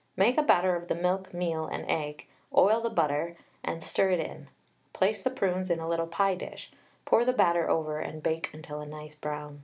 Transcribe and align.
Make 0.17 0.39
a 0.39 0.41
batter 0.41 0.75
of 0.75 0.87
the 0.87 0.95
milk, 0.95 1.31
meal, 1.31 1.67
and 1.67 1.85
egg, 1.87 2.25
oil 2.57 2.81
the 2.81 2.89
butter, 2.89 3.37
and 3.63 3.83
stir 3.83 4.09
it 4.09 4.19
in. 4.19 4.47
Place 4.93 5.21
the 5.21 5.29
prunes 5.29 5.69
in 5.69 5.79
a 5.79 5.87
little 5.87 6.07
pie 6.07 6.33
dish, 6.33 6.71
pour 7.05 7.23
the 7.23 7.33
batter 7.33 7.69
over, 7.69 7.99
and 7.99 8.23
bake 8.23 8.51
until 8.51 8.81
a 8.81 8.87
nice 8.87 9.13
brown. 9.13 9.59